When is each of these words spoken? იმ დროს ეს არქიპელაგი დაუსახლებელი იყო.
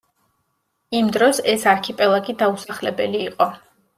იმ 0.99 1.11
დროს 1.17 1.41
ეს 1.51 1.67
არქიპელაგი 1.73 2.37
დაუსახლებელი 2.41 3.23
იყო. 3.29 3.51